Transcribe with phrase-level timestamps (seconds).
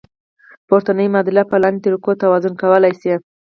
[0.67, 3.13] پورتنۍ معادله په لاندې طریقو توازن کولی شئ.